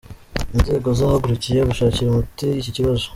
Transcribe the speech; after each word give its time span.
Inzego 0.55 0.87
zahagurukiye 0.99 1.59
gushakira 1.69 2.07
umuti 2.09 2.47
iki 2.59 2.71
kibazo. 2.75 3.05